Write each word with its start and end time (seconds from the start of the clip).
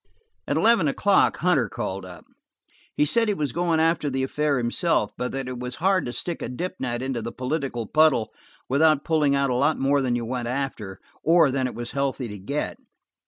At 0.47 0.57
eleven 0.57 0.87
o'clock 0.87 1.37
Hunter 1.37 1.69
called 1.69 2.05
up; 2.07 2.25
he 2.95 3.05
said 3.05 3.27
he 3.27 3.35
was 3.35 3.51
going 3.51 3.79
after 3.79 4.09
the 4.09 4.23
affair 4.23 4.57
himself, 4.57 5.11
but 5.15 5.31
that 5.31 5.47
it 5.47 5.59
was 5.59 5.75
hard 5.75 6.07
to 6.07 6.11
stick 6.11 6.41
a 6.41 6.49
dip 6.49 6.77
net 6.79 7.03
into 7.03 7.21
the 7.21 7.31
political 7.31 7.85
puddle 7.85 8.33
without 8.67 9.05
pulling 9.05 9.35
out 9.35 9.51
a 9.51 9.53
lot 9.53 9.77
more 9.77 10.01
than 10.01 10.15
you 10.15 10.25
went 10.25 10.47
after, 10.47 10.99
or 11.21 11.51
than 11.51 11.67
it 11.67 11.75
was 11.75 11.91
healthy 11.91 12.27
to 12.29 12.39
get. 12.39 12.79